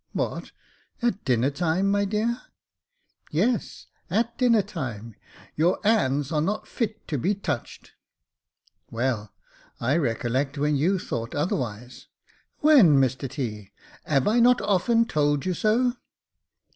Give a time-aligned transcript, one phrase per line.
[0.13, 0.51] "What,
[1.03, 2.41] at dinner time, my dear?""
[3.31, 5.13] Yes, at dinner time;
[5.55, 7.91] your 'ands are not fit to be touched.""
[8.89, 9.31] Well,
[9.79, 13.73] I recollect when you thought otherwise." *' When, Mr T.?
[14.07, 15.93] 'ave I not often told you so